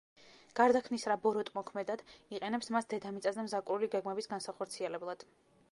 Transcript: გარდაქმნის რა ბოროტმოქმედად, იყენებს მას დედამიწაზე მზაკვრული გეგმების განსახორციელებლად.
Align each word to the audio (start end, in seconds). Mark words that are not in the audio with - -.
გარდაქმნის 0.59 1.03
რა 1.11 1.17
ბოროტმოქმედად, 1.25 2.03
იყენებს 2.37 2.73
მას 2.77 2.91
დედამიწაზე 2.95 3.47
მზაკვრული 3.49 3.95
გეგმების 3.97 4.31
განსახორციელებლად. 4.35 5.29